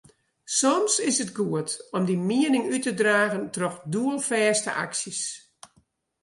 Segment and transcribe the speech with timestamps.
[0.59, 5.21] Soms is it goed om dyn miening út te dragen troch doelfêste aksjes.